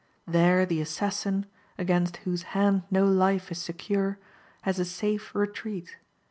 There 0.25 0.65
the 0.65 0.81
assassin, 0.81 1.45
against 1.77 2.17
whose 2.25 2.41
hand 2.57 2.81
no 2.89 3.05
life 3.05 3.51
is 3.51 3.59
secure, 3.59 4.17
has 4.63 4.79
a 4.79 4.85
safe 4.85 5.35
retreat. 5.35 5.95